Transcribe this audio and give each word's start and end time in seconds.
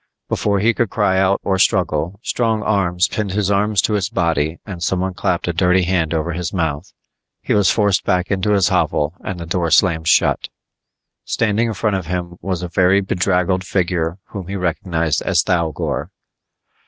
Before 0.29 0.57
he 0.59 0.73
could 0.73 0.89
cry 0.89 1.19
out 1.19 1.39
or 1.43 1.59
struggle, 1.59 2.19
strong 2.23 2.63
arms 2.63 3.07
pinned 3.07 3.33
his 3.33 3.51
arms 3.51 3.83
to 3.83 3.93
his 3.93 4.09
body 4.09 4.59
and 4.65 4.81
someone 4.81 5.13
clapped 5.13 5.47
a 5.47 5.53
dirty 5.53 5.83
hand 5.83 6.11
over 6.11 6.31
his 6.33 6.51
mouth. 6.51 6.91
He 7.39 7.53
was 7.53 7.69
forced 7.69 8.03
back 8.03 8.31
into 8.31 8.53
his 8.53 8.69
hovel 8.69 9.13
and 9.23 9.39
the 9.39 9.45
door 9.45 9.69
slammed 9.69 10.07
shut. 10.07 10.49
Standing 11.23 11.67
in 11.67 11.73
front 11.75 11.97
of 11.97 12.07
him 12.07 12.37
was 12.41 12.63
a 12.63 12.67
very 12.67 13.01
bedraggled 13.01 13.63
figure 13.63 14.17
whom 14.29 14.47
he 14.47 14.55
recognized 14.55 15.21
as 15.21 15.43
Thougor. 15.43 16.09